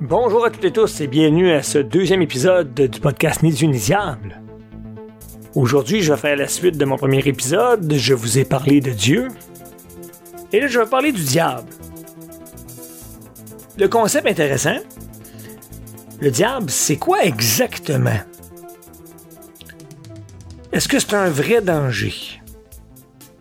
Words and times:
Bonjour 0.00 0.46
à 0.46 0.50
toutes 0.50 0.64
et 0.64 0.72
tous 0.72 1.02
et 1.02 1.08
bienvenue 1.08 1.52
à 1.52 1.62
ce 1.62 1.76
deuxième 1.76 2.22
épisode 2.22 2.72
du 2.72 3.00
podcast 3.00 3.42
Ni 3.42 3.52
diable. 3.52 4.40
Aujourd'hui, 5.54 6.00
je 6.00 6.14
vais 6.14 6.18
faire 6.18 6.36
la 6.36 6.48
suite 6.48 6.78
de 6.78 6.86
mon 6.86 6.96
premier 6.96 7.18
épisode. 7.18 7.92
Je 7.92 8.14
vous 8.14 8.38
ai 8.38 8.46
parlé 8.46 8.80
de 8.80 8.92
Dieu. 8.92 9.28
Et 10.52 10.60
là, 10.60 10.68
je 10.68 10.78
vais 10.78 10.86
parler 10.86 11.12
du 11.12 11.22
diable. 11.22 11.68
Le 13.76 13.88
concept 13.88 14.26
intéressant. 14.26 14.78
Le 16.18 16.30
diable, 16.30 16.70
c'est 16.70 16.96
quoi 16.96 17.22
exactement? 17.22 18.20
Est-ce 20.72 20.88
que 20.88 20.98
c'est 20.98 21.12
un 21.12 21.28
vrai 21.28 21.60
danger? 21.60 22.14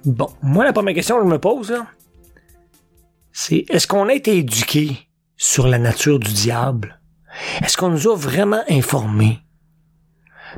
Bon, 0.03 0.27
moi, 0.41 0.65
la 0.65 0.73
première 0.73 0.93
question 0.93 1.19
que 1.19 1.23
je 1.23 1.29
me 1.29 1.39
pose, 1.39 1.73
c'est 3.31 3.63
est-ce 3.69 3.87
qu'on 3.87 4.09
a 4.09 4.13
été 4.13 4.35
éduqué? 4.35 5.08
Sur 5.39 5.67
la 5.67 5.79
nature 5.79 6.19
du 6.19 6.31
diable? 6.31 7.01
Est-ce 7.61 7.77
qu'on 7.77 7.89
nous 7.89 8.07
a 8.07 8.15
vraiment 8.15 8.61
informés? 8.69 9.39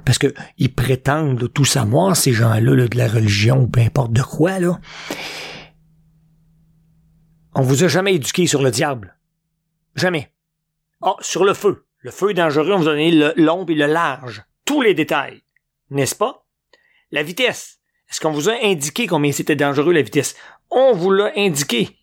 Parce 0.03 0.17
que 0.17 0.33
ils 0.57 0.73
prétendent 0.73 1.51
tout 1.53 1.65
savoir, 1.65 2.17
ces 2.17 2.33
gens-là, 2.33 2.59
de 2.59 2.97
la 2.97 3.07
religion 3.07 3.61
ou 3.61 3.67
peu 3.67 3.79
importe 3.79 4.11
de 4.11 4.23
quoi, 4.23 4.59
là. 4.59 4.79
On 7.53 7.61
vous 7.61 7.83
a 7.83 7.87
jamais 7.87 8.15
éduqué 8.15 8.47
sur 8.47 8.61
le 8.61 8.71
diable. 8.71 9.17
Jamais. 9.95 10.33
Ah, 11.01 11.15
sur 11.19 11.45
le 11.45 11.53
feu. 11.53 11.85
Le 11.99 12.09
feu 12.09 12.31
est 12.31 12.35
dangereux, 12.35 12.71
on 12.71 12.79
vous 12.79 12.87
a 12.87 12.93
donné 12.93 13.33
l'ombre 13.35 13.71
et 13.71 13.75
le 13.75 13.85
large. 13.85 14.43
Tous 14.65 14.81
les 14.81 14.95
détails. 14.95 15.43
N'est-ce 15.91 16.15
pas? 16.15 16.47
La 17.11 17.21
vitesse. 17.21 17.79
Est-ce 18.09 18.19
qu'on 18.19 18.31
vous 18.31 18.49
a 18.49 18.55
indiqué 18.63 19.05
combien 19.05 19.31
c'était 19.31 19.55
dangereux 19.55 19.93
la 19.93 20.01
vitesse? 20.01 20.35
On 20.71 20.93
vous 20.93 21.11
l'a 21.11 21.31
indiqué. 21.35 21.99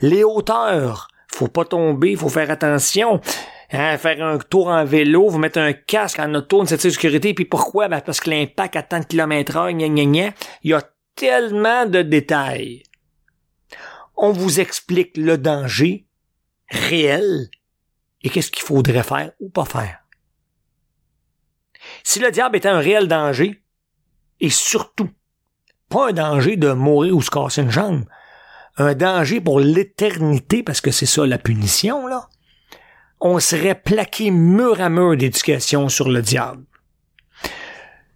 Les 0.00 0.24
hauteurs. 0.24 1.08
Faut 1.34 1.48
pas 1.48 1.64
tomber, 1.64 2.14
faut 2.14 2.28
faire 2.28 2.48
attention. 2.50 3.20
Hein, 3.72 3.98
faire 3.98 4.24
un 4.24 4.38
tour 4.38 4.68
en 4.68 4.84
vélo, 4.84 5.28
vous 5.28 5.38
mettre 5.38 5.58
un 5.58 5.72
casque 5.72 6.20
en 6.20 6.32
auto, 6.32 6.60
une 6.60 6.68
ceinture 6.68 6.90
de 6.90 6.94
sécurité, 6.94 7.34
puis 7.34 7.44
pourquoi? 7.44 7.88
Ben 7.88 8.00
parce 8.00 8.20
que 8.20 8.30
l'impact 8.30 8.76
à 8.76 8.82
tant 8.84 9.00
de 9.00 9.04
kilomètres 9.04 9.56
heure, 9.56 9.72
gna, 9.72 9.88
gna, 9.88 10.04
gna. 10.04 10.34
Il 10.62 10.70
y 10.70 10.74
a 10.74 10.82
tellement 11.16 11.86
de 11.86 12.02
détails. 12.02 12.84
On 14.16 14.30
vous 14.30 14.60
explique 14.60 15.16
le 15.16 15.36
danger 15.36 16.06
réel 16.68 17.48
et 18.22 18.30
qu'est-ce 18.30 18.52
qu'il 18.52 18.62
faudrait 18.62 19.02
faire 19.02 19.32
ou 19.40 19.50
pas 19.50 19.64
faire. 19.64 19.98
Si 22.04 22.20
le 22.20 22.30
diable 22.30 22.58
était 22.58 22.68
un 22.68 22.78
réel 22.78 23.08
danger, 23.08 23.60
et 24.38 24.50
surtout, 24.50 25.10
pas 25.88 26.10
un 26.10 26.12
danger 26.12 26.56
de 26.56 26.70
mourir 26.70 27.16
ou 27.16 27.22
se 27.22 27.30
casser 27.30 27.62
une 27.62 27.72
jambe, 27.72 28.04
un 28.76 28.94
danger 28.94 29.40
pour 29.40 29.60
l'éternité, 29.60 30.62
parce 30.62 30.80
que 30.80 30.90
c'est 30.90 31.06
ça 31.06 31.26
la 31.26 31.38
punition, 31.38 32.06
là, 32.06 32.28
on 33.20 33.38
serait 33.40 33.74
plaqué 33.74 34.30
mur 34.30 34.80
à 34.80 34.88
mur 34.88 35.16
d'éducation 35.16 35.88
sur 35.88 36.10
le 36.10 36.20
diable. 36.20 36.64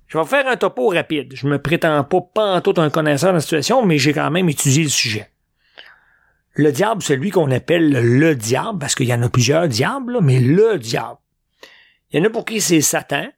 Je 0.08 0.16
vais 0.18 0.24
faire 0.24 0.48
un 0.48 0.56
topo 0.56 0.88
rapide. 0.88 1.34
Je 1.34 1.46
me 1.46 1.60
prétends 1.60 2.02
pas 2.02 2.60
tout 2.62 2.74
un 2.78 2.90
connaisseur 2.90 3.30
de 3.30 3.36
la 3.36 3.40
situation, 3.40 3.84
mais 3.84 3.98
j'ai 3.98 4.14
quand 4.14 4.30
même 4.30 4.48
étudié 4.48 4.82
le 4.82 4.88
sujet. 4.88 5.30
Le 6.54 6.72
diable, 6.72 7.02
celui 7.02 7.30
qu'on 7.30 7.50
appelle 7.50 7.90
le 7.90 8.34
diable, 8.34 8.78
parce 8.78 8.94
qu'il 8.94 9.06
y 9.06 9.14
en 9.14 9.22
a 9.22 9.28
plusieurs 9.28 9.68
diables, 9.68 10.18
mais 10.22 10.40
le 10.40 10.78
diable. 10.78 11.18
Il 12.10 12.18
y 12.18 12.22
en 12.22 12.26
a 12.26 12.30
pour 12.30 12.46
qui 12.46 12.60
c'est 12.60 12.80
Satan. 12.80 13.28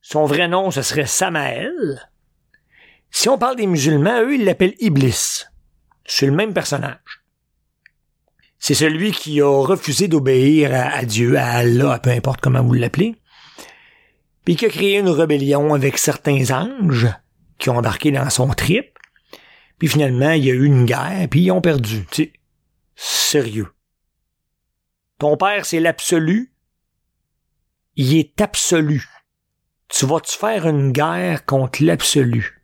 Son 0.00 0.24
vrai 0.24 0.48
nom, 0.48 0.70
ce 0.70 0.82
serait 0.82 1.06
Samaël. 1.06 2.10
Si 3.10 3.28
on 3.28 3.38
parle 3.38 3.56
des 3.56 3.66
musulmans, 3.66 4.22
eux, 4.22 4.34
ils 4.34 4.44
l'appellent 4.44 4.74
Iblis. 4.80 5.44
C'est 6.06 6.26
le 6.26 6.32
même 6.32 6.54
personnage. 6.54 7.22
C'est 8.58 8.74
celui 8.74 9.12
qui 9.12 9.40
a 9.40 9.62
refusé 9.64 10.08
d'obéir 10.08 10.70
à, 10.72 11.04
Dieu, 11.04 11.36
à 11.36 11.56
Allah, 11.56 11.98
peu 11.98 12.10
importe 12.10 12.40
comment 12.40 12.62
vous 12.62 12.72
l'appelez, 12.72 13.16
puis 14.44 14.56
qui 14.56 14.66
a 14.66 14.70
créé 14.70 14.98
une 14.98 15.08
rébellion 15.08 15.74
avec 15.74 15.98
certains 15.98 16.50
anges 16.50 17.08
qui 17.58 17.70
ont 17.70 17.76
embarqué 17.76 18.10
dans 18.10 18.30
son 18.30 18.48
trip, 18.48 18.96
puis 19.78 19.88
finalement, 19.88 20.30
il 20.30 20.44
y 20.44 20.50
a 20.50 20.54
eu 20.54 20.64
une 20.64 20.86
guerre, 20.86 21.28
puis 21.30 21.42
ils 21.42 21.50
ont 21.50 21.60
perdu. 21.60 22.06
Tu 22.10 22.24
sais, 22.24 22.32
sérieux. 22.94 23.68
Ton 25.18 25.36
père, 25.36 25.66
c'est 25.66 25.80
l'absolu. 25.80 26.52
Il 27.96 28.16
est 28.16 28.40
absolu. 28.40 29.08
Tu 29.88 30.06
vas-tu 30.06 30.36
faire 30.36 30.66
une 30.66 30.92
guerre 30.92 31.44
contre 31.44 31.82
l'absolu? 31.82 32.55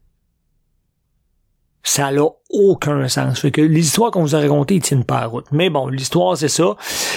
Ça 1.85 2.13
n'a 2.13 2.23
aucun 2.51 3.09
sens. 3.09 3.41
Fait 3.41 3.51
que 3.51 3.61
les 3.61 3.81
histoires 3.81 4.11
qu'on 4.11 4.23
vous 4.23 4.37
a 4.37 4.41
racontées, 4.41 4.77
ils 4.77 4.83
tiennent 4.83 5.05
pas 5.05 5.27
route. 5.27 5.47
Mais 5.51 5.69
bon, 5.69 5.89
l'histoire, 5.89 6.37
c'est 6.37 6.49
ça. 6.49 6.77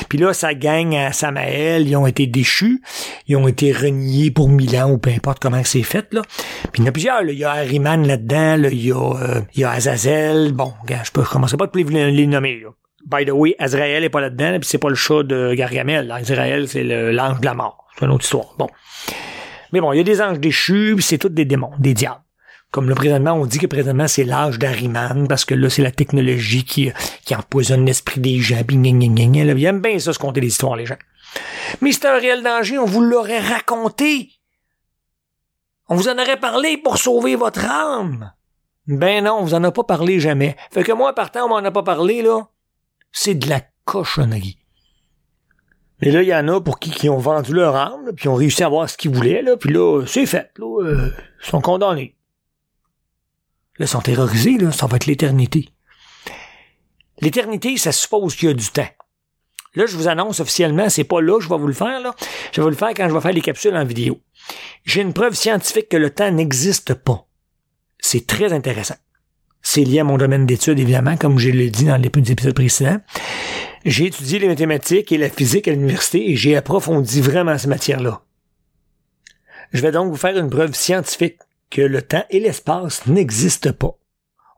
Puis 0.10 0.18
là, 0.18 0.34
ça 0.34 0.54
gagne 0.56 0.98
à 0.98 1.12
Samaël. 1.12 1.88
Ils 1.88 1.96
ont 1.96 2.08
été 2.08 2.26
déchus. 2.26 2.82
Ils 3.28 3.36
ont 3.38 3.48
été 3.48 3.72
reniés 3.72 4.32
pour 4.32 4.50
mille 4.50 4.76
ans 4.78 4.90
ou 4.92 4.98
peu 4.98 5.12
importe 5.12 5.40
comment 5.40 5.64
c'est 5.64 5.84
fait, 5.84 6.12
là. 6.14 6.22
Puis 6.72 6.82
il 6.82 6.84
y 6.84 6.86
en 6.86 6.90
a 6.90 6.92
plusieurs, 6.92 7.22
Il 7.24 7.38
y 7.38 7.44
a 7.44 7.52
Harriman 7.52 8.08
là-dedans, 8.08 8.58
là. 8.58 8.70
Il 8.70 8.86
y 8.86 8.92
a, 8.92 8.96
euh, 8.96 9.42
il 9.54 9.62
y 9.62 9.64
a 9.64 9.72
Azazel. 9.72 10.52
Bon, 10.54 10.74
je 10.90 11.12
peux 11.12 11.24
commencer 11.24 11.58
pas 11.58 11.66
à 11.66 11.70
les, 11.76 12.12
les 12.12 12.28
nommer, 12.28 12.60
là. 12.62 12.70
By 13.06 13.24
the 13.24 13.32
way, 13.32 13.56
Azrael 13.60 14.04
est 14.04 14.10
pas 14.10 14.20
là-dedans, 14.20 14.58
puis 14.60 14.68
c'est 14.68 14.80
pas 14.80 14.90
le 14.90 14.96
chat 14.96 15.22
de 15.22 15.54
Gargamel. 15.54 16.12
Azrael, 16.12 16.68
c'est 16.68 16.84
l'ange 16.84 17.40
de 17.40 17.46
la 17.46 17.54
mort. 17.54 17.86
C'est 17.98 18.06
une 18.06 18.12
autre 18.12 18.24
histoire. 18.24 18.56
Bon. 18.58 18.68
Mais 19.72 19.80
bon, 19.80 19.94
il 19.94 19.98
y 19.98 20.00
a 20.00 20.04
des 20.04 20.22
anges 20.22 20.40
déchus, 20.40 20.96
c'est 21.02 21.20
tous 21.20 21.30
des 21.30 21.46
démons, 21.46 21.72
des 21.78 21.94
diables. 21.94 22.25
Comme 22.76 22.90
le 22.90 22.96
présentement, 22.96 23.32
on 23.32 23.46
dit 23.46 23.58
que 23.58 23.68
présentement 23.68 24.10
c'est 24.10 24.26
l'âge 24.26 24.60
d'Ariman 24.60 25.30
parce 25.30 25.46
que 25.46 25.56
là 25.56 25.70
c'est 25.70 25.82
la 25.82 25.92
technologie 25.92 26.66
qui, 26.66 26.92
empoisonne 27.34 27.86
l'esprit 27.86 28.20
des 28.20 28.40
gens. 28.40 28.66
Puis 28.68 28.76
Ils 28.76 29.66
aiment 29.66 29.80
bien 29.80 29.98
ça 29.98 30.12
se 30.12 30.20
compter 30.20 30.42
des 30.42 30.48
histoires 30.48 30.76
les 30.76 30.86
gens. 30.86 30.98
Mais 31.80 31.94
c'est 31.94 32.06
un 32.06 32.20
réel 32.20 32.44
danger, 32.44 32.78
on 32.78 32.84
vous 32.84 33.00
l'aurait 33.00 33.40
raconté. 33.40 34.30
On 35.88 35.96
vous 35.96 36.10
en 36.10 36.20
aurait 36.20 36.38
parlé 36.38 36.76
pour 36.76 36.98
sauver 36.98 37.38
votre 37.38 37.64
âme. 37.64 38.34
Ben 38.88 39.24
non, 39.24 39.38
on 39.40 39.46
vous 39.46 39.54
en 39.54 39.64
a 39.64 39.72
pas 39.72 39.86
parlé 39.86 40.20
jamais. 40.20 40.58
Fait 40.70 40.84
que 40.84 40.92
moi, 40.92 41.16
partant, 41.16 41.46
on 41.46 41.48
m'en 41.48 41.64
a 41.64 41.72
pas 41.72 41.84
parlé, 41.84 42.22
là. 42.22 42.42
C'est 43.14 43.36
de 43.36 43.48
la 43.48 43.62
cochonnerie. 43.86 44.58
Mais 46.02 46.12
là, 46.12 46.22
il 46.24 46.28
y 46.28 46.36
en 46.36 46.50
a 46.50 46.60
pour 46.60 46.80
qui, 46.80 46.92
qui 46.92 47.08
ont 47.08 47.20
vendu 47.20 47.54
leur 47.54 47.78
âme, 47.78 48.12
puis 48.18 48.28
ont 48.28 48.36
réussi 48.36 48.64
à 48.64 48.66
avoir 48.66 48.90
ce 48.90 48.98
qu'ils 48.98 49.12
voulaient, 49.12 49.42
là, 49.42 49.56
puis 49.56 49.72
là, 49.72 50.04
c'est 50.06 50.26
fait, 50.26 50.52
là, 50.58 50.84
euh, 50.84 51.10
ils 51.42 51.50
sont 51.50 51.62
condamnés. 51.62 52.16
Là, 53.78 53.86
ils 53.86 53.88
sont 53.88 54.02
terrorisés, 54.02 54.58
là, 54.58 54.72
ça 54.72 54.88
va 54.88 54.96
être 54.98 55.06
l'éternité. 55.06 55.70
L'éternité, 57.20 57.78
ça 57.78 57.92
suppose 57.92 58.36
qu'il 58.36 58.50
y 58.50 58.52
a 58.52 58.56
du 58.56 58.70
temps. 58.70 58.88
Là, 59.76 59.86
je 59.86 59.98
vous 59.98 60.08
annonce 60.08 60.40
officiellement, 60.40 60.90
c'est 60.90 61.04
pas 61.04 61.22
là 61.22 61.38
que 61.38 61.44
je 61.44 61.50
vais 61.50 61.58
vous 61.58 61.68
le 61.68 61.74
faire, 61.74 62.00
là. 62.00 62.16
Je 62.52 62.62
vais 62.62 62.64
vous 62.64 62.70
le 62.70 62.76
faire 62.76 62.90
quand 62.90 63.10
je 63.10 63.14
vais 63.14 63.22
faire 63.22 63.34
les 63.34 63.42
capsules 63.42 63.76
en 63.76 63.84
vidéo. 63.84 64.20
J'ai 64.86 65.02
une 65.02 65.14
preuve 65.14 65.34
scientifique 65.34 65.90
que 65.90 65.98
le 65.98 66.10
temps 66.10 66.32
n'existe 66.32 66.94
pas. 66.94 67.28
C'est 68.00 68.26
très 68.26 68.54
intéressant. 68.54 68.96
C'est 69.62 69.84
lié 69.84 70.00
à 70.00 70.04
mon 70.04 70.18
domaine 70.18 70.46
d'études, 70.46 70.80
évidemment, 70.80 71.18
comme 71.18 71.40
je 71.40 71.50
l'ai 71.50 71.70
dit 71.70 71.86
dans 71.86 71.98
les 71.98 72.08
épisodes 72.08 72.54
précédents. 72.54 73.02
J'ai 73.84 74.06
étudié 74.06 74.40
les 74.40 74.48
mathématiques 74.48 75.12
et 75.12 75.18
la 75.18 75.30
physique 75.30 75.68
à 75.68 75.72
l'université 75.72 76.30
et 76.30 76.36
j'ai 76.36 76.56
approfondi 76.56 77.20
vraiment 77.20 77.58
ces 77.58 77.68
matières-là. 77.68 78.22
Je 79.74 79.82
vais 79.82 79.92
donc 79.92 80.12
vous 80.12 80.18
faire 80.18 80.38
une 80.38 80.50
preuve 80.50 80.74
scientifique 80.74 81.38
que 81.70 81.82
le 81.82 82.02
temps 82.02 82.26
et 82.30 82.40
l'espace 82.40 83.06
n'existent 83.08 83.74
pas. 83.74 83.98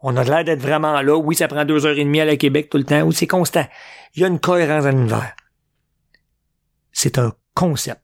On 0.02 0.16
a 0.16 0.24
l'air 0.24 0.44
d'être 0.44 0.62
vraiment 0.62 1.02
là. 1.02 1.18
Oui, 1.18 1.36
ça 1.36 1.48
prend 1.48 1.66
deux 1.66 1.86
heures 1.86 1.98
et 1.98 2.04
demie 2.04 2.22
à 2.22 2.26
la 2.26 2.38
Québec 2.38 2.70
tout 2.70 2.78
le 2.78 2.84
temps. 2.84 3.02
Oui, 3.02 3.16
c'est 3.16 3.28
constant. 3.28 3.66
Il 4.14 4.22
y 4.22 4.26
a 4.26 4.28
une 4.28 4.40
cohérence 4.40 4.84
dans 4.84 4.92
l'univers. 4.92 5.36
C'est 6.92 7.18
un 7.18 7.34
concept. 7.54 8.02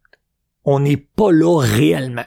On 0.65 0.79
n'est 0.79 0.97
pas 0.97 1.31
là 1.31 1.59
réellement. 1.59 2.25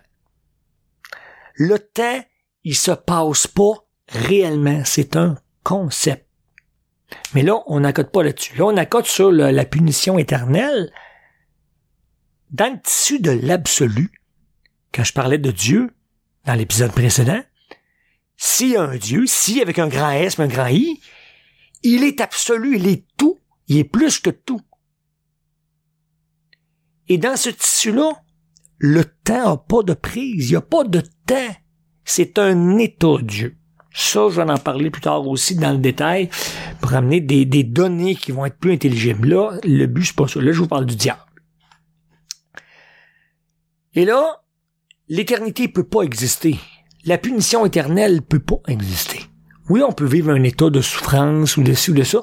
Le 1.54 1.78
temps, 1.78 2.22
il 2.64 2.76
se 2.76 2.92
passe 2.92 3.46
pas 3.46 3.86
réellement. 4.08 4.82
C'est 4.84 5.16
un 5.16 5.36
concept. 5.62 6.26
Mais 7.34 7.42
là, 7.42 7.62
on 7.66 7.80
n'accote 7.80 8.12
pas 8.12 8.22
là-dessus. 8.22 8.56
Là, 8.56 8.66
on 8.66 8.76
accote 8.76 9.06
sur 9.06 9.30
la 9.32 9.64
punition 9.64 10.18
éternelle. 10.18 10.92
Dans 12.50 12.72
le 12.72 12.80
tissu 12.80 13.20
de 13.20 13.30
l'absolu, 13.30 14.10
quand 14.92 15.04
je 15.04 15.12
parlais 15.12 15.38
de 15.38 15.50
Dieu, 15.50 15.95
dans 16.46 16.54
l'épisode 16.54 16.92
précédent, 16.92 17.42
s'il 18.36 18.70
y 18.70 18.76
a 18.76 18.82
un 18.82 18.96
Dieu, 18.96 19.24
si 19.26 19.60
avec 19.60 19.78
un 19.78 19.88
grand 19.88 20.10
S, 20.10 20.38
un 20.38 20.46
grand 20.46 20.68
I, 20.68 21.00
il 21.82 22.04
est 22.04 22.20
absolu, 22.20 22.76
il 22.76 22.86
est 22.86 23.04
tout, 23.16 23.38
il 23.68 23.78
est 23.78 23.84
plus 23.84 24.20
que 24.20 24.30
tout. 24.30 24.60
Et 27.08 27.18
dans 27.18 27.36
ce 27.36 27.50
tissu-là, 27.50 28.10
le 28.78 29.04
temps 29.04 29.50
n'a 29.50 29.56
pas 29.56 29.82
de 29.82 29.94
prise, 29.94 30.48
il 30.48 30.52
n'y 30.52 30.56
a 30.56 30.60
pas 30.60 30.84
de 30.84 31.00
temps. 31.00 31.54
C'est 32.04 32.38
un 32.38 32.78
état 32.78 33.16
Dieu. 33.22 33.56
Ça, 33.94 34.28
je 34.28 34.40
vais 34.40 34.50
en 34.50 34.58
parler 34.58 34.90
plus 34.90 35.00
tard 35.00 35.26
aussi 35.26 35.56
dans 35.56 35.72
le 35.72 35.78
détail 35.78 36.28
pour 36.80 36.92
amener 36.92 37.20
des, 37.20 37.46
des 37.46 37.64
données 37.64 38.14
qui 38.14 38.30
vont 38.30 38.44
être 38.44 38.58
plus 38.58 38.72
intelligibles. 38.72 39.28
Là, 39.28 39.58
le 39.64 39.86
but, 39.86 40.04
c'est 40.04 40.16
pas 40.16 40.28
ça. 40.28 40.40
Là, 40.40 40.52
je 40.52 40.58
vous 40.58 40.68
parle 40.68 40.84
du 40.84 40.96
diable. 40.96 41.20
Et 43.94 44.04
là, 44.04 44.42
l'éternité 45.08 45.68
peut 45.68 45.84
pas 45.84 46.02
exister. 46.02 46.58
La 47.04 47.18
punition 47.18 47.64
éternelle 47.64 48.22
peut 48.22 48.40
pas 48.40 48.60
exister. 48.68 49.20
Oui, 49.68 49.82
on 49.82 49.92
peut 49.92 50.06
vivre 50.06 50.30
un 50.30 50.42
état 50.42 50.70
de 50.70 50.80
souffrance 50.80 51.56
ou 51.56 51.62
de 51.62 51.74
ci 51.74 51.90
ou 51.90 51.94
de 51.94 52.04
ça, 52.04 52.22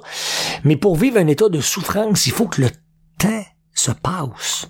mais 0.64 0.78
pour 0.78 0.96
vivre 0.96 1.18
un 1.18 1.28
état 1.28 1.50
de 1.50 1.60
souffrance, 1.60 2.26
il 2.26 2.32
faut 2.32 2.48
que 2.48 2.62
le 2.62 2.70
temps 3.18 3.46
se 3.74 3.92
passe. 3.92 4.70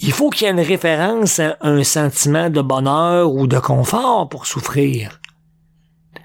Il 0.00 0.12
faut 0.12 0.30
qu'il 0.30 0.46
y 0.46 0.48
ait 0.48 0.52
une 0.52 0.60
référence 0.60 1.38
à 1.38 1.56
un 1.60 1.82
sentiment 1.82 2.50
de 2.50 2.60
bonheur 2.60 3.32
ou 3.32 3.46
de 3.46 3.58
confort 3.58 4.28
pour 4.28 4.46
souffrir. 4.46 5.20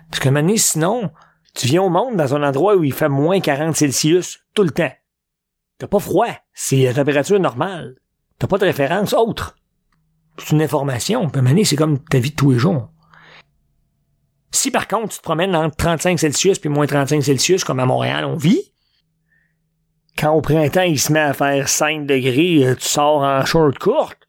Parce 0.10 0.20
que 0.20 0.30
maintenant, 0.30 0.58
sinon, 0.58 1.12
tu 1.54 1.68
viens 1.68 1.84
au 1.84 1.90
monde 1.90 2.18
dans 2.18 2.36
un 2.36 2.44
endroit 2.44 2.76
où 2.76 2.84
il 2.84 2.94
fait 2.94 3.08
moins 3.08 3.40
40 3.40 3.76
Celsius 3.76 4.40
tout 4.54 4.64
le 4.64 4.72
temps. 4.72 4.92
T'as 5.78 5.88
pas 5.88 6.00
froid, 6.00 6.28
c'est 6.54 6.84
la 6.84 6.94
température 6.94 7.40
normale. 7.40 7.96
T'as 8.38 8.48
pas 8.48 8.58
de 8.58 8.66
référence 8.66 9.14
autre. 9.14 9.56
C'est 10.38 10.52
une 10.52 10.62
information, 10.62 11.30
puis 11.30 11.66
c'est 11.66 11.76
comme 11.76 12.00
ta 12.00 12.20
vie 12.20 12.32
de 12.32 12.36
tous 12.36 12.52
les 12.52 12.60
jours. 12.60 12.90
Si 14.52 14.70
par 14.70 14.88
contre 14.88 15.10
tu 15.10 15.18
te 15.18 15.24
promènes 15.24 15.56
entre 15.56 15.76
35 15.78 16.20
Celsius 16.20 16.60
puis 16.60 16.70
moins 16.70 16.86
35 16.86 17.24
Celsius 17.24 17.64
comme 17.64 17.80
à 17.80 17.86
Montréal 17.86 18.26
on 18.26 18.36
vit, 18.36 18.72
quand 20.18 20.34
au 20.34 20.42
printemps 20.42 20.82
il 20.82 21.00
se 21.00 21.12
met 21.12 21.20
à 21.20 21.34
faire 21.34 21.70
5 21.70 22.06
degrés, 22.06 22.66
euh, 22.66 22.76
tu 22.76 22.88
sors 22.88 23.22
en 23.22 23.46
short 23.46 23.80
courte, 23.80 24.20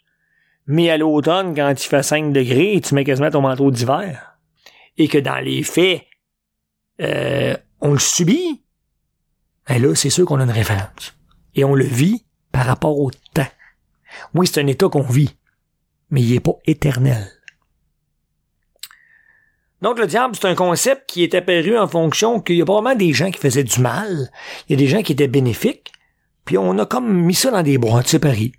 mais 0.67 0.91
à 0.91 0.97
l'automne 0.97 1.55
quand 1.55 1.71
il 1.71 1.87
fait 1.87 2.03
5 2.03 2.33
degrés, 2.33 2.81
tu 2.83 2.95
mets 2.95 3.05
quasiment 3.05 3.31
ton 3.31 3.41
manteau 3.41 3.71
d'hiver. 3.71 4.39
Et 4.97 5.09
que 5.09 5.19
dans 5.19 5.39
les 5.39 5.63
faits, 5.63 6.03
euh, 7.01 7.57
on 7.81 7.93
le 7.93 7.99
subit, 7.99 8.63
ben 9.69 9.83
là 9.83 9.95
c'est 9.95 10.11
sûr 10.11 10.25
qu'on 10.25 10.41
a 10.41 10.45
une 10.45 10.51
référence. 10.51 11.17
Et 11.55 11.65
on 11.65 11.75
le 11.75 11.85
vit 11.85 12.25
par 12.53 12.67
rapport 12.67 12.99
au 12.99 13.11
temps. 13.35 13.47
Oui, 14.35 14.47
c'est 14.47 14.61
un 14.61 14.67
état 14.67 14.89
qu'on 14.89 15.03
vit, 15.03 15.35
mais 16.13 16.23
il 16.23 16.35
n'est 16.35 16.41
pas 16.41 16.57
éternel. 16.67 17.27
Donc 19.81 19.99
le 19.99 20.07
diable, 20.07 20.37
c'est 20.37 20.47
un 20.47 20.55
concept 20.55 21.09
qui 21.09 21.25
est 21.25 21.35
apparu 21.35 21.77
en 21.77 21.89
fonction 21.89 22.41
qu'il 22.41 22.57
y 22.57 22.63
a 22.63 22.65
probablement 22.65 22.95
des 22.95 23.13
gens 23.13 23.33
qui 23.33 23.41
faisaient 23.41 23.65
du 23.65 23.81
mal, 23.81 24.31
il 24.69 24.73
y 24.73 24.75
a 24.75 24.77
des 24.77 24.87
gens 24.87 25.03
qui 25.03 25.13
étaient 25.13 25.27
bénéfiques, 25.27 25.91
puis 26.45 26.57
on 26.57 26.79
a 26.79 26.87
comme 26.87 27.13
mis 27.13 27.35
ça 27.35 27.51
dans 27.51 27.65
des 27.65 27.79
boîtes 27.79 28.07
séparées. 28.07 28.53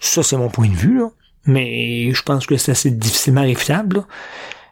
Ça, 0.00 0.22
c'est 0.24 0.36
mon 0.36 0.48
point 0.48 0.68
de 0.68 0.74
vue, 0.74 1.02
mais 1.44 2.12
je 2.12 2.22
pense 2.22 2.46
que 2.46 2.56
c'est 2.56 2.72
assez 2.72 2.90
difficilement 2.90 3.42
réfutable. 3.42 4.04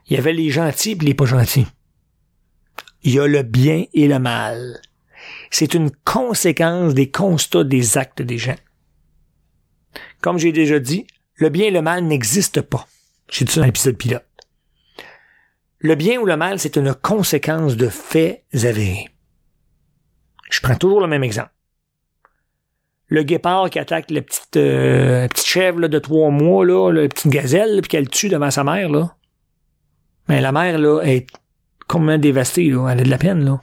Il 0.08 0.16
y 0.16 0.18
avait 0.18 0.32
les 0.32 0.50
gentils 0.50 0.92
et 0.92 1.04
les 1.04 1.14
pas 1.14 1.24
gentils. 1.24 1.66
Il 3.02 3.14
y 3.14 3.20
a 3.20 3.26
le 3.26 3.42
bien 3.42 3.84
et 3.92 4.08
le 4.08 4.18
mal. 4.18 4.80
C'est 5.50 5.74
une 5.74 5.90
conséquence 6.04 6.94
des 6.94 7.10
constats 7.10 7.64
des 7.64 7.96
actes 7.96 8.22
des 8.22 8.38
gens. 8.38 8.56
Comme 10.24 10.38
j'ai 10.38 10.52
déjà 10.52 10.78
dit, 10.78 11.06
le 11.34 11.50
bien 11.50 11.66
et 11.66 11.70
le 11.70 11.82
mal 11.82 12.02
n'existent 12.02 12.62
pas. 12.62 12.86
J'ai 13.28 13.44
dit 13.44 13.52
ça 13.52 13.60
dans 13.60 13.66
l'épisode 13.66 13.98
pilote. 13.98 14.24
Le 15.80 15.96
bien 15.96 16.18
ou 16.18 16.24
le 16.24 16.38
mal, 16.38 16.58
c'est 16.58 16.76
une 16.76 16.94
conséquence 16.94 17.76
de 17.76 17.90
faits 17.90 18.42
avérés. 18.54 19.10
Je 20.48 20.60
prends 20.62 20.76
toujours 20.76 21.02
le 21.02 21.08
même 21.08 21.22
exemple. 21.22 21.50
Le 23.08 23.22
guépard 23.22 23.68
qui 23.68 23.78
attaque 23.78 24.10
la 24.10 24.22
petite, 24.22 24.56
euh, 24.56 25.28
petite 25.28 25.44
chèvre 25.44 25.88
de 25.88 25.98
trois 25.98 26.30
mois, 26.30 26.64
là, 26.64 26.90
la 26.90 27.06
petite 27.06 27.30
gazelle, 27.30 27.82
puis 27.82 27.90
qu'elle 27.90 28.08
tue 28.08 28.30
devant 28.30 28.50
sa 28.50 28.64
mère, 28.64 28.88
là. 28.88 29.14
Mais 30.28 30.40
la 30.40 30.52
mère, 30.52 30.78
là, 30.78 31.02
est 31.02 31.26
complètement 31.86 32.16
dévastée, 32.16 32.70
là. 32.70 32.88
Elle 32.88 33.00
a 33.00 33.04
de 33.04 33.10
la 33.10 33.18
peine, 33.18 33.44
là. 33.44 33.60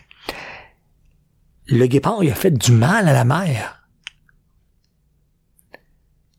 Le 1.66 1.88
guépard, 1.88 2.24
il 2.24 2.30
a 2.30 2.36
fait 2.36 2.52
du 2.52 2.72
mal 2.72 3.08
à 3.08 3.14
la 3.14 3.26
mère. 3.26 3.81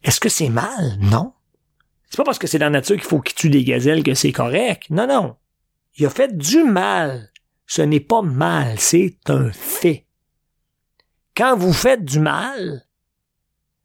Est-ce 0.04 0.20
que 0.20 0.28
c'est 0.28 0.48
mal? 0.48 0.98
Non. 1.00 1.32
C'est 2.08 2.16
pas 2.16 2.24
parce 2.24 2.38
que 2.38 2.46
c'est 2.46 2.58
dans 2.58 2.66
la 2.66 2.70
nature 2.70 2.96
qu'il 2.96 3.04
faut 3.04 3.20
qu'il 3.20 3.34
tue 3.34 3.50
des 3.50 3.64
gazelles 3.64 4.02
que 4.02 4.14
c'est 4.14 4.32
correct. 4.32 4.90
Non, 4.90 5.06
non. 5.06 5.36
Il 5.96 6.06
a 6.06 6.10
fait 6.10 6.36
du 6.36 6.64
mal. 6.64 7.30
Ce 7.66 7.82
n'est 7.82 8.00
pas 8.00 8.22
mal, 8.22 8.78
c'est 8.78 9.16
un 9.28 9.50
fait. 9.50 10.04
Quand 11.34 11.56
vous 11.56 11.72
faites 11.72 12.04
du 12.04 12.18
mal, 12.18 12.84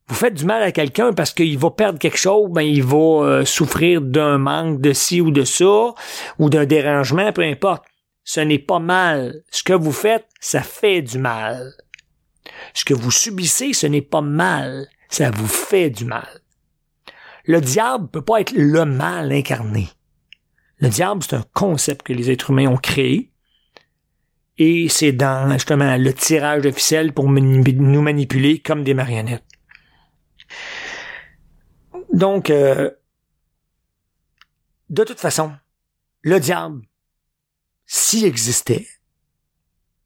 vous 0.07 0.15
faites 0.15 0.33
du 0.33 0.45
mal 0.45 0.61
à 0.63 0.71
quelqu'un 0.71 1.13
parce 1.13 1.33
qu'il 1.33 1.57
va 1.57 1.71
perdre 1.71 1.99
quelque 1.99 2.17
chose, 2.17 2.49
ben 2.49 2.61
il 2.61 2.83
va 2.83 2.97
euh, 2.97 3.45
souffrir 3.45 4.01
d'un 4.01 4.37
manque 4.37 4.81
de 4.81 4.93
ci 4.93 5.21
ou 5.21 5.31
de 5.31 5.43
ça, 5.43 5.93
ou 6.39 6.49
d'un 6.49 6.65
dérangement, 6.65 7.31
peu 7.31 7.43
importe. 7.43 7.85
Ce 8.23 8.41
n'est 8.41 8.59
pas 8.59 8.79
mal. 8.79 9.43
Ce 9.51 9.63
que 9.63 9.73
vous 9.73 9.93
faites, 9.93 10.27
ça 10.41 10.61
fait 10.61 11.01
du 11.01 11.17
mal. 11.17 11.71
Ce 12.73 12.83
que 12.83 12.93
vous 12.93 13.11
subissez, 13.11 13.71
ce 13.71 13.87
n'est 13.87 14.01
pas 14.01 14.21
mal. 14.21 14.89
Ça 15.09 15.31
vous 15.31 15.47
fait 15.47 15.89
du 15.89 16.05
mal. 16.05 16.27
Le 17.45 17.61
diable 17.61 18.09
peut 18.09 18.21
pas 18.21 18.41
être 18.41 18.53
le 18.53 18.85
mal 18.85 19.31
incarné. 19.31 19.89
Le 20.79 20.89
diable, 20.89 21.23
c'est 21.23 21.35
un 21.35 21.45
concept 21.53 22.05
que 22.05 22.13
les 22.13 22.29
êtres 22.29 22.51
humains 22.51 22.67
ont 22.67 22.77
créé. 22.77 23.31
Et 24.57 24.89
c'est 24.89 25.11
dans, 25.11 25.51
justement, 25.53 25.97
le 25.97 26.13
tirage 26.13 26.63
de 26.63 26.71
ficelle 26.71 27.13
pour 27.13 27.29
nous 27.29 28.01
manipuler 28.01 28.59
comme 28.59 28.83
des 28.83 28.93
marionnettes. 28.93 29.45
Donc, 32.11 32.49
euh, 32.49 32.91
de 34.89 35.03
toute 35.03 35.19
façon, 35.19 35.51
le 36.21 36.39
diable, 36.39 36.81
s'il 37.85 38.25
existait, 38.25 38.87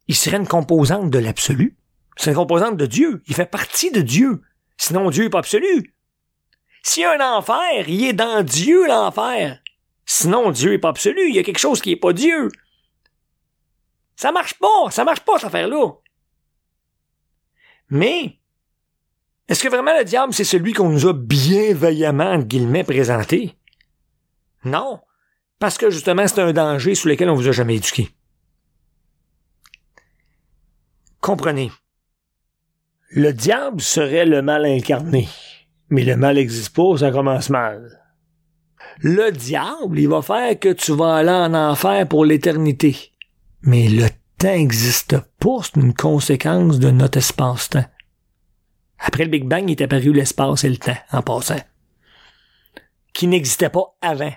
il 0.08 0.16
serait 0.16 0.38
une 0.38 0.48
composante 0.48 1.10
de 1.10 1.20
l'absolu. 1.20 1.78
C'est 2.18 2.32
une 2.32 2.36
composante 2.36 2.78
de 2.78 2.86
Dieu. 2.86 3.24
Il 3.28 3.36
fait 3.36 3.46
partie 3.46 3.92
de 3.92 4.02
Dieu. 4.02 4.42
Sinon, 4.78 5.10
Dieu 5.10 5.24
n'est 5.24 5.30
pas 5.30 5.40
absolu. 5.40 5.96
S'il 6.84 7.04
y 7.04 7.06
a 7.06 7.14
un 7.14 7.38
enfer, 7.38 7.88
il 7.88 8.06
est 8.06 8.14
dans 8.14 8.44
Dieu, 8.44 8.88
l'enfer. 8.88 9.62
Sinon, 10.06 10.52
Dieu 10.52 10.74
est 10.74 10.80
pas 10.80 10.90
absolu. 10.90 11.30
Il 11.30 11.36
y 11.36 11.40
a 11.40 11.44
quelque 11.44 11.60
chose 11.60 11.82
qui 11.82 11.92
est 11.92 11.98
pas 11.98 12.14
Dieu. 12.14 12.50
Ça 14.16 14.32
marche 14.32 14.56
pas. 14.56 14.90
Ça 14.90 15.04
marche 15.04 15.22
pas, 15.22 15.38
cette 15.38 15.46
affaire-là. 15.46 15.92
Mais, 17.90 18.40
est-ce 19.48 19.64
que 19.64 19.68
vraiment 19.68 19.98
le 19.98 20.06
diable, 20.06 20.34
c'est 20.34 20.44
celui 20.44 20.74
qu'on 20.74 20.90
nous 20.90 21.08
a 21.08 21.14
bienveillamment, 21.14 22.44
présenté? 22.86 23.56
Non. 24.64 25.02
Parce 25.60 25.78
que 25.78 25.90
justement, 25.90 26.28
c'est 26.28 26.42
un 26.42 26.54
danger 26.54 26.96
sous 26.96 27.08
lequel 27.08 27.30
on 27.30 27.36
vous 27.36 27.48
a 27.48 27.52
jamais 27.52 27.76
éduqué. 27.76 28.10
Comprenez. 31.20 31.72
Le 33.14 33.32
diable 33.34 33.82
serait 33.82 34.26
le 34.26 34.42
mal 34.42 34.66
incarné. 34.66 35.28
Mais 35.90 36.04
le 36.04 36.16
mal 36.16 36.36
n'existe 36.36 36.74
pas, 36.76 36.98
ça 36.98 37.12
commence 37.12 37.50
mal 37.50 38.02
le 39.02 39.32
diable, 39.32 40.00
il 40.00 40.08
va 40.08 40.22
faire 40.22 40.58
que 40.60 40.74
tu 40.74 40.94
vas 40.94 41.16
aller 41.16 41.30
en 41.30 41.54
enfer 41.54 42.08
pour 42.08 42.26
l'éternité. 42.26 42.96
Mais 43.64 43.90
le 43.90 44.10
temps 44.38 44.48
n'existe 44.48 45.18
pas, 45.40 45.58
c'est 45.64 45.80
une 45.80 45.94
conséquence 45.94 46.80
de 46.80 46.92
notre 46.92 47.18
espace-temps. 47.18 47.86
Après 49.00 49.24
le 49.24 49.32
Big 49.32 49.46
Bang, 49.46 49.64
il 49.68 49.72
est 49.72 49.82
apparu 49.82 50.14
l'espace 50.14 50.64
et 50.64 50.70
le 50.70 50.78
temps, 50.78 50.98
en 51.12 51.22
passant. 51.24 51.60
Qui 53.14 53.28
n'existait 53.28 53.70
pas 53.70 53.98
avant. 54.02 54.34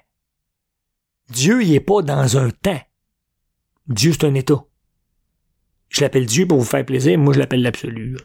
Dieu, 1.28 1.62
il 1.62 1.74
est 1.74 1.80
pas 1.80 2.02
dans 2.02 2.38
un 2.38 2.50
temps. 2.50 2.80
Dieu, 3.86 4.12
c'est 4.12 4.24
un 4.24 4.34
état. 4.34 4.64
Je 5.90 6.00
l'appelle 6.00 6.26
Dieu 6.26 6.46
pour 6.46 6.58
vous 6.58 6.64
faire 6.64 6.84
plaisir, 6.84 7.18
moi 7.18 7.34
je 7.34 7.38
l'appelle 7.38 7.62
l'absolu. 7.62 8.16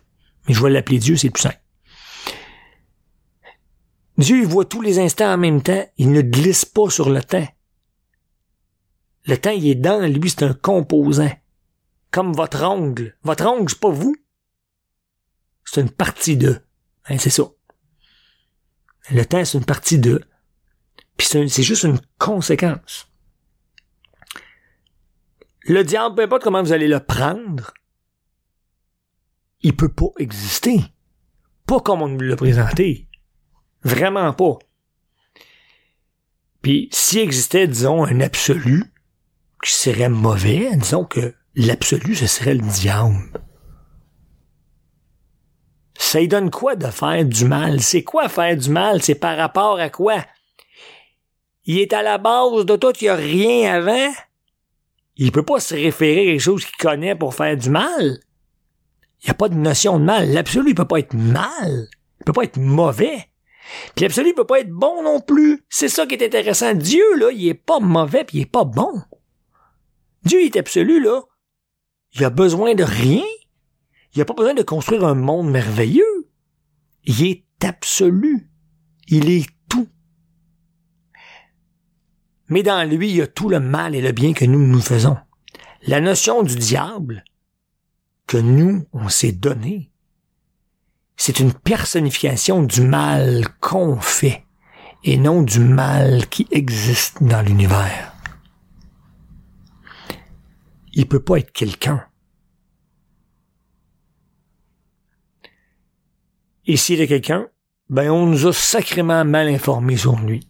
Mais 0.49 0.55
je 0.55 0.63
vais 0.63 0.71
l'appeler 0.71 0.97
Dieu, 0.97 1.15
c'est 1.15 1.29
plus 1.29 1.43
simple. 1.43 1.61
Dieu 4.17 4.39
il 4.39 4.47
voit 4.47 4.65
tous 4.65 4.81
les 4.81 4.97
instants 4.99 5.31
en 5.31 5.37
même 5.37 5.61
temps, 5.61 5.87
il 5.97 6.11
ne 6.11 6.21
glisse 6.21 6.65
pas 6.65 6.89
sur 6.89 7.09
le 7.11 7.23
temps. 7.23 7.47
Le 9.25 9.37
temps, 9.37 9.51
il 9.51 9.67
est 9.67 9.75
dans 9.75 10.11
lui, 10.11 10.31
c'est 10.31 10.43
un 10.43 10.55
composant. 10.55 11.31
Comme 12.09 12.33
votre 12.33 12.63
ongle. 12.63 13.15
Votre 13.21 13.45
ongle, 13.45 13.69
c'est 13.69 13.79
pas 13.79 13.91
vous. 13.91 14.15
C'est 15.63 15.81
une 15.81 15.91
partie 15.91 16.35
de. 16.35 16.59
Hein, 17.05 17.19
c'est 17.19 17.29
ça. 17.29 17.43
Le 19.11 19.23
temps, 19.23 19.45
c'est 19.45 19.59
une 19.59 19.65
partie 19.65 19.99
de. 19.99 20.23
Puis 21.15 21.27
c'est 21.27 21.63
juste 21.63 21.83
une 21.83 22.01
conséquence. 22.17 23.07
Le 25.61 25.83
diable, 25.83 26.15
peu 26.15 26.23
importe 26.23 26.43
comment 26.43 26.63
vous 26.63 26.73
allez 26.73 26.87
le 26.87 26.99
prendre, 26.99 27.71
il 29.61 29.75
peut 29.75 29.91
pas 29.91 30.11
exister. 30.19 30.81
Pas 31.65 31.79
comme 31.79 32.01
on 32.01 32.07
nous 32.07 32.19
l'a 32.19 32.35
présenté. 32.35 33.07
Vraiment 33.83 34.33
pas. 34.33 34.57
Puis 36.61 36.89
s'il 36.91 37.19
existait, 37.19 37.67
disons, 37.67 38.03
un 38.03 38.19
absolu 38.21 38.91
qui 39.63 39.71
serait 39.71 40.09
mauvais, 40.09 40.75
disons 40.75 41.05
que 41.05 41.33
l'absolu, 41.55 42.15
ce 42.15 42.27
serait 42.27 42.55
le 42.55 42.67
diable. 42.67 43.31
Ça 45.97 46.19
lui 46.19 46.27
donne 46.27 46.49
quoi 46.49 46.75
de 46.75 46.87
faire 46.87 47.25
du 47.25 47.45
mal? 47.45 47.81
C'est 47.81 48.03
quoi 48.03 48.29
faire 48.29 48.55
du 48.55 48.69
mal? 48.69 49.01
C'est 49.01 49.15
par 49.15 49.37
rapport 49.37 49.79
à 49.79 49.89
quoi? 49.89 50.25
Il 51.65 51.77
est 51.77 51.93
à 51.93 52.01
la 52.01 52.17
base 52.17 52.65
de 52.65 52.75
tout, 52.77 52.93
il 53.01 53.03
n'y 53.03 53.09
a 53.09 53.15
rien 53.15 53.75
avant. 53.75 54.11
Il 55.17 55.31
peut 55.31 55.43
pas 55.43 55.59
se 55.59 55.75
référer 55.75 56.21
à 56.21 56.25
quelque 56.31 56.39
chose 56.39 56.65
qu'il 56.65 56.77
connaît 56.77 57.15
pour 57.15 57.35
faire 57.35 57.55
du 57.57 57.69
mal. 57.69 58.19
Il 59.21 59.25
n'y 59.25 59.31
a 59.31 59.35
pas 59.35 59.49
de 59.49 59.55
notion 59.55 59.99
de 59.99 60.05
mal. 60.05 60.31
L'absolu, 60.31 60.71
il 60.71 60.75
peut 60.75 60.85
pas 60.85 60.99
être 60.99 61.13
mal. 61.13 61.87
Il 62.19 62.25
peut 62.25 62.33
pas 62.33 62.43
être 62.43 62.57
mauvais. 62.57 63.29
Puis 63.95 64.03
l'absolu 64.03 64.33
peut 64.33 64.45
pas 64.45 64.61
être 64.61 64.71
bon 64.71 65.03
non 65.03 65.19
plus. 65.19 65.63
C'est 65.69 65.89
ça 65.89 66.05
qui 66.05 66.15
est 66.15 66.25
intéressant. 66.25 66.73
Dieu, 66.73 67.03
là, 67.17 67.31
il 67.31 67.47
est 67.47 67.53
pas 67.53 67.79
mauvais 67.79 68.23
puis 68.23 68.39
il 68.39 68.41
est 68.41 68.51
pas 68.51 68.63
bon. 68.63 69.01
Dieu 70.23 70.41
est 70.41 70.55
absolu, 70.57 71.01
là. 71.01 71.21
Il 72.13 72.23
a 72.23 72.29
besoin 72.29 72.75
de 72.75 72.83
rien. 72.83 73.23
Il 74.13 74.21
a 74.21 74.25
pas 74.25 74.33
besoin 74.33 74.53
de 74.53 74.63
construire 74.63 75.05
un 75.05 75.13
monde 75.13 75.51
merveilleux. 75.51 76.29
Il 77.03 77.25
est 77.25 77.45
absolu. 77.63 78.49
Il 79.07 79.29
est 79.29 79.47
tout. 79.69 79.87
Mais 82.47 82.63
dans 82.63 82.87
lui, 82.89 83.09
il 83.09 83.15
y 83.17 83.21
a 83.21 83.27
tout 83.27 83.49
le 83.49 83.59
mal 83.59 83.95
et 83.95 84.01
le 84.01 84.11
bien 84.11 84.33
que 84.33 84.45
nous 84.45 84.65
nous 84.65 84.81
faisons. 84.81 85.17
La 85.83 86.01
notion 86.01 86.41
du 86.43 86.55
diable 86.55 87.23
que 88.29 88.37
nous, 88.37 88.85
on 88.93 89.09
s'est 89.09 89.31
donné, 89.31 89.89
c'est 91.17 91.39
une 91.39 91.51
personnification 91.51 92.61
du 92.61 92.81
mal 92.81 93.47
qu'on 93.59 93.99
fait 93.99 94.45
et 95.03 95.17
non 95.17 95.41
du 95.41 95.59
mal 95.59 96.27
qui 96.27 96.47
existe 96.51 97.23
dans 97.23 97.41
l'univers. 97.41 98.13
Il 100.93 101.07
peut 101.07 101.23
pas 101.23 101.37
être 101.37 101.51
quelqu'un. 101.51 102.05
Et 106.67 106.77
s'il 106.77 107.01
est 107.01 107.07
quelqu'un, 107.07 107.47
ben 107.89 108.11
on 108.11 108.27
nous 108.27 108.45
a 108.45 108.53
sacrément 108.53 109.25
mal 109.25 109.47
informés 109.47 109.97
sur 109.97 110.19
lui. 110.19 110.47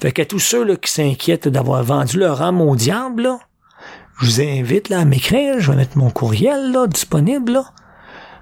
Fait 0.00 0.10
qu'à 0.10 0.24
tous 0.24 0.40
ceux 0.40 0.64
là, 0.64 0.74
qui 0.74 0.90
s'inquiètent 0.90 1.46
d'avoir 1.46 1.84
vendu 1.84 2.18
leur 2.18 2.42
âme 2.42 2.60
au 2.60 2.74
diable, 2.74 3.38
je 4.20 4.26
vous 4.26 4.40
invite 4.42 4.90
là, 4.90 5.00
à 5.00 5.04
m'écrire, 5.04 5.60
je 5.60 5.70
vais 5.70 5.76
mettre 5.76 5.96
mon 5.96 6.10
courriel 6.10 6.72
là, 6.72 6.86
disponible. 6.86 7.52
Là. 7.52 7.72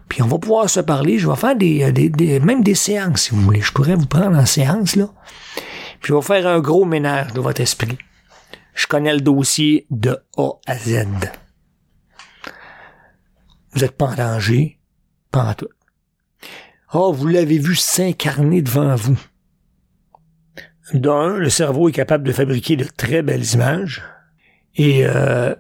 Puis 0.09 0.23
on 0.23 0.27
va 0.27 0.39
pouvoir 0.39 0.69
se 0.69 0.81
parler. 0.81 1.19
Je 1.19 1.29
vais 1.29 1.37
faire 1.37 1.57
des, 1.57 1.85
euh, 1.85 1.93
des, 1.93 2.41
même 2.41 2.63
des 2.63 2.75
séances, 2.75 3.23
si 3.23 3.31
vous 3.31 3.43
voulez. 3.43 3.61
Je 3.61 3.73
pourrais 3.73 3.95
vous 3.95 4.07
prendre 4.07 4.37
en 4.37 4.47
séance, 4.47 4.97
là. 4.97 5.09
Puis 6.01 6.09
je 6.09 6.15
vais 6.15 6.23
faire 6.23 6.47
un 6.47 6.61
gros 6.61 6.85
ménage 6.85 7.33
de 7.33 7.41
votre 7.41 7.61
esprit. 7.61 7.99
Je 8.75 8.87
connais 8.87 9.15
le 9.15 9.21
dossier 9.21 9.87
de 9.91 10.19
A 10.37 10.51
à 10.67 10.77
Z. 10.77 11.07
Vous 13.73 13.85
êtes 13.85 13.97
pas 13.97 14.07
en 14.07 14.15
danger, 14.15 14.79
pas 15.31 15.45
en 15.45 15.55
tout. 15.55 15.69
Oh, 16.93 17.13
vous 17.13 17.27
l'avez 17.27 17.59
vu 17.59 17.75
s'incarner 17.75 18.63
devant 18.63 18.95
vous. 18.95 19.19
D'un, 20.95 21.37
le 21.37 21.51
cerveau 21.51 21.89
est 21.89 21.93
capable 21.93 22.25
de 22.25 22.33
fabriquer 22.33 22.77
de 22.77 22.85
très 22.85 23.23
belles 23.23 23.53
images. 23.53 24.03
Et 24.75 25.05
euh, 25.05 25.55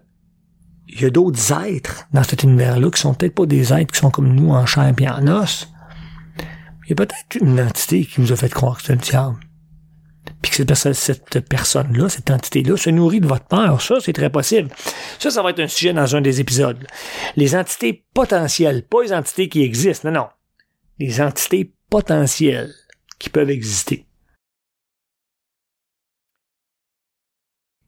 il 0.88 1.02
y 1.02 1.04
a 1.04 1.10
d'autres 1.10 1.52
êtres 1.52 2.06
dans 2.12 2.22
cet 2.22 2.42
univers-là 2.42 2.90
qui 2.90 3.00
sont 3.00 3.14
peut-être 3.14 3.34
pas 3.34 3.46
des 3.46 3.72
êtres 3.72 3.92
qui 3.92 3.98
sont 3.98 4.10
comme 4.10 4.34
nous 4.34 4.50
en 4.50 4.66
chair 4.66 4.92
et 4.98 5.08
en 5.08 5.26
os. 5.28 5.68
Il 6.84 6.90
y 6.90 6.92
a 6.92 6.96
peut-être 6.96 7.36
une 7.40 7.60
entité 7.60 8.06
qui 8.06 8.20
nous 8.20 8.32
a 8.32 8.36
fait 8.36 8.48
croire 8.48 8.78
que 8.78 8.84
c'est 8.84 8.94
le 8.94 8.98
diable. 8.98 9.38
Puis 10.40 10.50
que 10.50 10.74
cette, 10.74 11.48
personne-là, 11.48 12.08
cette 12.08 12.30
entité-là, 12.30 12.76
se 12.76 12.90
nourrit 12.90 13.20
de 13.20 13.26
votre 13.26 13.44
peur. 13.44 13.82
Ça, 13.82 13.96
c'est 14.00 14.12
très 14.12 14.30
possible. 14.30 14.70
Ça, 15.18 15.30
ça 15.30 15.42
va 15.42 15.50
être 15.50 15.60
un 15.60 15.68
sujet 15.68 15.92
dans 15.92 16.16
un 16.16 16.20
des 16.20 16.40
épisodes. 16.40 16.86
Les 17.36 17.54
entités 17.54 18.04
potentielles, 18.14 18.86
pas 18.86 19.02
les 19.02 19.12
entités 19.12 19.48
qui 19.48 19.62
existent, 19.62 20.10
non, 20.10 20.20
non. 20.20 20.28
Les 20.98 21.20
entités 21.20 21.74
potentielles 21.90 22.72
qui 23.18 23.30
peuvent 23.30 23.50
exister. 23.50 24.06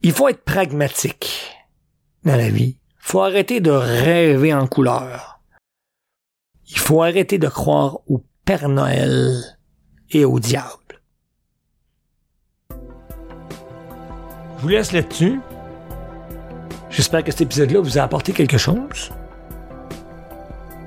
Il 0.02 0.12
faut 0.12 0.28
être 0.28 0.44
pragmatique 0.44 1.52
dans 2.24 2.36
la 2.36 2.50
vie. 2.50 2.79
Il 3.02 3.06
faut 3.06 3.22
arrêter 3.22 3.60
de 3.60 3.70
rêver 3.70 4.54
en 4.54 4.66
couleur. 4.66 5.40
Il 6.68 6.78
faut 6.78 7.02
arrêter 7.02 7.38
de 7.38 7.48
croire 7.48 7.98
au 8.06 8.22
Père 8.44 8.68
Noël 8.68 9.58
et 10.10 10.24
au 10.24 10.38
diable. 10.38 11.02
Je 14.56 14.62
vous 14.62 14.68
laisse 14.68 14.92
là-dessus. 14.92 15.40
J'espère 16.90 17.24
que 17.24 17.30
cet 17.30 17.40
épisode-là 17.40 17.80
vous 17.80 17.98
a 17.98 18.02
apporté 18.02 18.32
quelque 18.32 18.58
chose. 18.58 19.10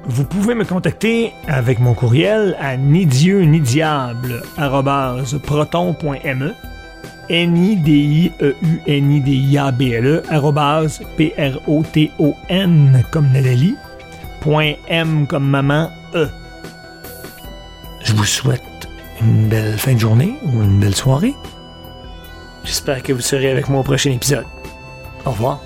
Vous 0.05 0.25
pouvez 0.25 0.53
me 0.53 0.65
contacter 0.65 1.33
avec 1.47 1.79
mon 1.79 1.93
courriel 1.93 2.55
à 2.59 2.77
ni 2.77 3.05
dieu 3.05 3.41
ni 3.41 3.61
diable 3.61 4.43
proton.me 5.43 6.53
n 7.29 7.57
i 7.57 7.75
d 7.75 7.89
i 7.91 8.31
e 8.39 8.53
u 8.61 8.73
n 8.85 9.11
i 9.11 9.19
d 9.19 9.31
i 9.31 9.57
a 9.57 9.71
b 9.71 9.93
l 9.93 10.07
e 10.07 10.21
p 11.17 11.33
r 11.37 11.55
o 11.67 11.83
t 11.83 12.11
o 12.19 12.35
n 12.49 13.03
comme 13.11 13.31
Nathalie 13.31 13.75
point 14.41 14.75
m 14.87 15.25
comme 15.27 15.49
maman 15.49 15.89
e. 16.13 16.27
Je 18.03 18.13
vous 18.13 18.25
souhaite 18.25 18.61
une 19.21 19.47
belle 19.47 19.77
fin 19.77 19.93
de 19.93 19.99
journée 19.99 20.35
ou 20.43 20.61
une 20.61 20.79
belle 20.79 20.95
soirée. 20.95 21.35
J'espère 22.63 23.01
que 23.03 23.13
vous 23.13 23.21
serez 23.21 23.51
avec 23.51 23.69
moi 23.69 23.81
au 23.81 23.83
prochain 23.83 24.11
épisode. 24.11 24.45
Au 25.25 25.31
revoir. 25.31 25.61